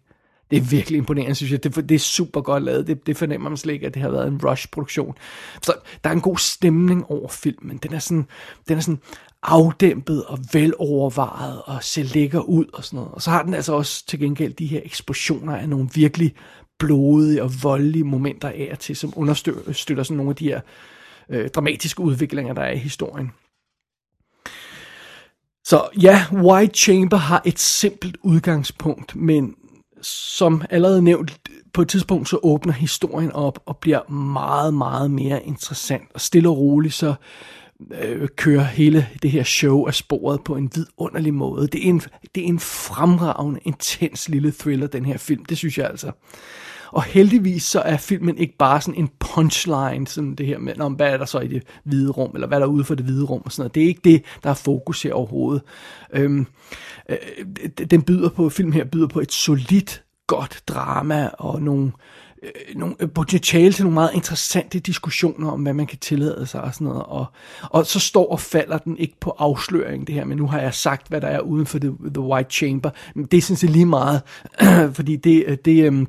Det 0.50 0.56
er 0.56 0.60
virkelig 0.60 0.98
imponerende, 0.98 1.34
synes 1.34 1.52
jeg. 1.52 1.64
Det, 1.64 1.76
det 1.88 1.94
er 1.94 1.98
super 1.98 2.40
godt 2.40 2.62
lavet. 2.62 2.86
Det, 2.86 3.06
det 3.06 3.16
fornemmer 3.16 3.50
man 3.50 3.56
slet 3.56 3.74
ikke, 3.74 3.86
at 3.86 3.94
det 3.94 4.02
har 4.02 4.10
været 4.10 4.28
en 4.28 4.40
rush-produktion. 4.44 5.14
Så 5.62 5.74
der 6.04 6.10
er 6.10 6.14
en 6.14 6.20
god 6.20 6.38
stemning 6.38 7.06
over 7.10 7.28
filmen. 7.28 7.76
Den 7.76 7.94
er 7.94 7.98
sådan, 7.98 8.26
den 8.68 8.76
er 8.76 8.80
sådan 8.80 9.00
afdæmpet 9.42 10.24
og 10.24 10.38
velovervejet 10.52 11.62
og 11.62 11.84
ser 11.84 12.02
lækker 12.02 12.40
ud 12.40 12.64
og 12.72 12.84
sådan 12.84 12.96
noget. 12.96 13.12
Og 13.12 13.22
så 13.22 13.30
har 13.30 13.42
den 13.42 13.54
altså 13.54 13.72
også 13.72 14.06
til 14.06 14.18
gengæld 14.18 14.54
de 14.54 14.66
her 14.66 14.80
eksplosioner 14.84 15.56
af 15.56 15.68
nogle 15.68 15.88
virkelig 15.94 16.34
blodige 16.78 17.42
og 17.42 17.50
voldelige 17.62 18.04
momenter 18.04 18.48
af 18.48 18.68
og 18.72 18.78
til, 18.78 18.96
som 18.96 19.12
understøtter 19.16 20.02
sådan 20.02 20.16
nogle 20.16 20.30
af 20.30 20.36
de 20.36 20.44
her 20.44 20.60
øh, 21.28 21.48
dramatiske 21.48 22.00
udviklinger, 22.00 22.54
der 22.54 22.62
er 22.62 22.72
i 22.72 22.78
historien. 22.78 23.30
Så 25.64 25.88
ja, 26.02 26.24
White 26.32 26.74
Chamber 26.74 27.16
har 27.16 27.42
et 27.44 27.58
simpelt 27.58 28.16
udgangspunkt, 28.22 29.16
men 29.16 29.54
som 30.02 30.62
allerede 30.70 31.02
nævnt, 31.02 31.40
på 31.72 31.82
et 31.82 31.88
tidspunkt 31.88 32.28
så 32.28 32.38
åbner 32.42 32.72
historien 32.72 33.32
op 33.32 33.62
og 33.66 33.76
bliver 33.76 34.10
meget, 34.10 34.74
meget 34.74 35.10
mere 35.10 35.46
interessant. 35.46 36.04
Og 36.14 36.20
stille 36.20 36.48
og 36.48 36.58
roligt 36.58 36.94
så 36.94 37.14
øh, 38.02 38.28
kører 38.36 38.64
hele 38.64 39.08
det 39.22 39.30
her 39.30 39.42
show 39.42 39.86
af 39.86 39.94
sporet 39.94 40.44
på 40.44 40.56
en 40.56 40.70
vidunderlig 40.74 41.34
måde. 41.34 41.66
Det 41.66 41.84
er 41.84 41.88
en, 41.88 42.02
det 42.34 42.42
er 42.42 42.48
en 42.48 42.60
fremragende, 42.60 43.60
intens 43.64 44.28
lille 44.28 44.52
thriller, 44.58 44.86
den 44.86 45.04
her 45.04 45.18
film. 45.18 45.44
Det 45.44 45.58
synes 45.58 45.78
jeg 45.78 45.86
altså. 45.86 46.12
Og 46.92 47.02
heldigvis 47.02 47.62
så 47.62 47.80
er 47.80 47.96
filmen 47.96 48.38
ikke 48.38 48.56
bare 48.56 48.80
sådan 48.80 49.00
en 49.00 49.10
punchline, 49.18 50.06
sådan 50.06 50.34
det 50.34 50.46
her 50.46 50.58
med, 50.58 50.80
om 50.80 50.92
hvad 50.92 51.12
er 51.12 51.16
der 51.16 51.24
så 51.24 51.38
i 51.38 51.48
det 51.48 51.62
hvide 51.84 52.10
rum, 52.10 52.30
eller 52.34 52.46
hvad 52.46 52.58
er 52.58 52.62
der 52.62 52.68
ude 52.68 52.84
for 52.84 52.94
det 52.94 53.04
hvide 53.04 53.24
rum, 53.24 53.42
og 53.44 53.52
sådan 53.52 53.62
noget. 53.62 53.74
Det 53.74 53.82
er 53.82 53.86
ikke 53.86 54.00
det, 54.04 54.24
der 54.44 54.50
er 54.50 54.54
fokus 54.54 55.02
her 55.02 55.12
overhovedet. 55.12 55.62
Øhm, 56.12 56.46
øh, 57.08 57.16
den 57.90 58.02
byder 58.02 58.28
på, 58.28 58.48
film 58.48 58.72
her 58.72 58.84
byder 58.84 59.08
på 59.08 59.20
et 59.20 59.32
solidt, 59.32 60.02
godt 60.26 60.62
drama, 60.68 61.30
og 61.38 61.62
nogle, 61.62 61.92
øh, 62.42 62.76
nogle 62.76 62.94
øh, 63.00 63.10
potentiale 63.10 63.72
til 63.72 63.84
nogle 63.84 63.94
meget 63.94 64.10
interessante 64.14 64.78
diskussioner 64.78 65.50
om, 65.50 65.62
hvad 65.62 65.72
man 65.72 65.86
kan 65.86 65.98
tillade 65.98 66.46
sig 66.46 66.60
og 66.60 66.74
sådan 66.74 66.84
noget. 66.84 67.02
Og, 67.02 67.26
og 67.62 67.86
så 67.86 68.00
står 68.00 68.32
og 68.32 68.40
falder 68.40 68.78
den 68.78 68.98
ikke 68.98 69.16
på 69.20 69.34
afsløring, 69.38 70.06
det 70.06 70.14
her, 70.14 70.24
men 70.24 70.38
nu 70.38 70.46
har 70.46 70.60
jeg 70.60 70.74
sagt, 70.74 71.08
hvad 71.08 71.20
der 71.20 71.28
er 71.28 71.40
uden 71.40 71.66
for 71.66 71.78
The, 71.78 71.92
the 72.14 72.20
White 72.22 72.50
Chamber. 72.50 72.90
Det 73.30 73.44
synes 73.44 73.62
jeg 73.62 73.70
lige 73.70 73.86
meget, 73.86 74.22
fordi 74.96 75.16
det, 75.16 75.44
øh, 75.46 75.56
det, 75.64 75.92
øh, 75.92 76.06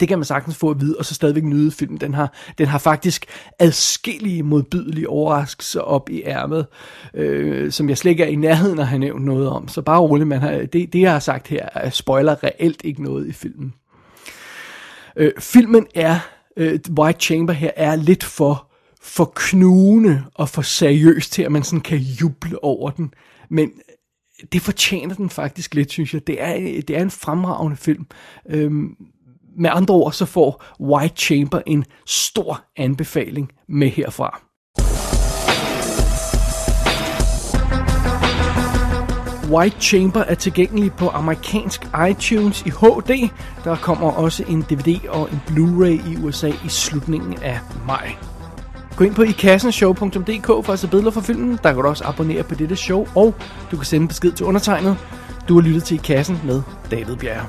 det 0.00 0.08
kan 0.08 0.18
man 0.18 0.24
sagtens 0.24 0.56
få 0.56 0.70
at 0.70 0.80
vide, 0.80 0.96
og 0.98 1.04
så 1.04 1.14
stadigvæk 1.14 1.44
nyde 1.44 1.70
filmen. 1.70 2.00
Den 2.00 2.14
har, 2.14 2.32
den 2.58 2.66
har 2.66 2.78
faktisk 2.78 3.26
adskillige 3.58 4.42
modbydelige 4.42 5.08
overraskelser 5.08 5.80
op 5.80 6.10
i 6.10 6.22
ærmet, 6.22 6.66
øh, 7.14 7.72
som 7.72 7.88
jeg 7.88 7.98
slet 7.98 8.10
ikke 8.10 8.24
er 8.24 8.28
i 8.28 8.34
nærheden 8.34 8.78
at 8.78 8.86
have 8.86 8.98
nævnt 8.98 9.24
noget 9.24 9.48
om. 9.48 9.68
Så 9.68 9.82
bare 9.82 10.00
roligt, 10.00 10.28
man 10.28 10.40
har, 10.40 10.50
det, 10.50 10.92
det 10.92 11.00
jeg 11.00 11.12
har 11.12 11.18
sagt 11.18 11.48
her, 11.48 11.90
spoiler 11.90 12.44
reelt 12.44 12.80
ikke 12.84 13.02
noget 13.02 13.28
i 13.28 13.32
filmen. 13.32 13.74
Øh, 15.16 15.32
filmen 15.38 15.86
er, 15.94 16.18
øh, 16.56 16.80
White 16.98 17.20
Chamber 17.20 17.52
her, 17.52 17.70
er 17.76 17.96
lidt 17.96 18.24
for, 18.24 18.70
for 19.02 19.32
knugende 19.34 20.22
og 20.34 20.48
for 20.48 20.62
seriøs 20.62 21.30
til, 21.30 21.42
at 21.42 21.52
man 21.52 21.62
sådan 21.62 21.80
kan 21.80 21.98
juble 21.98 22.64
over 22.64 22.90
den. 22.90 23.14
Men 23.48 23.70
det 24.52 24.62
fortjener 24.62 25.14
den 25.14 25.30
faktisk 25.30 25.74
lidt, 25.74 25.90
synes 25.90 26.14
jeg. 26.14 26.26
Det 26.26 26.42
er, 26.42 26.82
det 26.88 26.90
er 26.90 27.02
en 27.02 27.10
fremragende 27.10 27.76
film. 27.76 28.06
Øhm, 28.48 28.96
med 29.58 29.70
andre 29.72 29.94
ord, 29.94 30.12
så 30.12 30.26
får 30.26 30.64
White 30.80 31.14
Chamber 31.16 31.60
en 31.66 31.84
stor 32.06 32.64
anbefaling 32.76 33.50
med 33.68 33.88
herfra. 33.88 34.40
White 39.52 39.76
Chamber 39.80 40.20
er 40.20 40.34
tilgængelig 40.34 40.92
på 40.92 41.08
amerikansk 41.08 41.88
iTunes 42.10 42.62
i 42.66 42.70
HD. 42.70 43.28
Der 43.64 43.76
kommer 43.76 44.10
også 44.10 44.44
en 44.48 44.62
DVD 44.62 45.08
og 45.08 45.28
en 45.32 45.40
Blu-ray 45.46 46.10
i 46.10 46.16
USA 46.24 46.48
i 46.48 46.68
slutningen 46.68 47.42
af 47.42 47.58
maj. 47.86 48.12
Gå 48.96 49.04
ind 49.04 49.14
på 49.14 49.22
ikassenshow.dk 49.22 50.46
for 50.46 50.72
at 50.72 50.78
se 50.78 50.88
billeder 50.88 51.10
fra 51.10 51.20
filmen. 51.20 51.58
Der 51.62 51.72
kan 51.72 51.82
du 51.82 51.88
også 51.88 52.04
abonnere 52.04 52.42
på 52.42 52.54
dette 52.54 52.76
show, 52.76 53.06
og 53.14 53.34
du 53.70 53.76
kan 53.76 53.84
sende 53.84 54.08
besked 54.08 54.32
til 54.32 54.46
undertegnet. 54.46 54.96
Du 55.48 55.54
har 55.54 55.60
lyttet 55.60 55.84
til 55.84 55.94
I 55.94 56.00
Kassen 56.04 56.40
med 56.44 56.62
David 56.90 57.16
Bjerre. 57.16 57.46